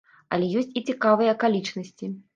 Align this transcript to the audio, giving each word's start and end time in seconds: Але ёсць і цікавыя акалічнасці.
Але 0.37 0.47
ёсць 0.61 0.71
і 0.81 0.83
цікавыя 0.93 1.37
акалічнасці. 1.37 2.11